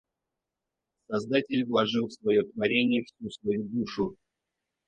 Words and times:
Создатель 1.11 1.63
вложил 1.63 2.07
в 2.07 2.13
своё 2.13 2.41
творенье 2.51 3.03
всю 3.03 3.29
свою 3.29 3.61
душу. 3.67 4.17